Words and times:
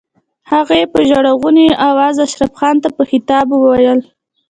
هغې 0.51 0.81
په 0.93 0.99
ژړغوني 1.09 1.67
آواز 1.89 2.15
اشرف 2.25 2.51
خان 2.59 2.75
ته 2.83 2.89
په 2.97 3.03
خطاب 3.09 3.47
وويل. 3.51 3.99